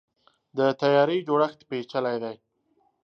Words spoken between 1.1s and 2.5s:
جوړښت پیچلی دی.